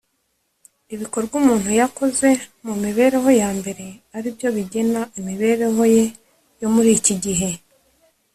[0.93, 2.27] ibikorwa umuntu yakoze
[2.65, 3.85] mu mibereho ya mbere
[4.17, 6.05] ari byo bigena imibereho ye
[6.61, 7.49] yo muri iki gihe